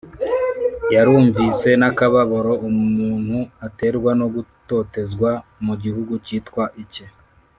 [0.93, 5.29] Yarumvise n akababaro umuntu aterwa no gutotezwa
[5.65, 7.05] mu gihugu cyitwa icye